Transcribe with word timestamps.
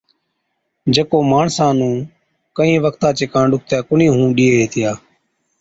جڪو 0.95 1.17
ماڻسان 1.31 1.71
نُون 1.79 1.95
ڪهِين 2.55 2.79
وقتا 2.85 3.09
چي 3.17 3.25
ڪاڻ 3.33 3.43
ڏُکتي 3.51 3.77
ڪونهِي 3.87 4.07
هُئُون 4.11 4.29
ڏِيئي 4.37 4.53
هِتِيا۔ 4.61 4.91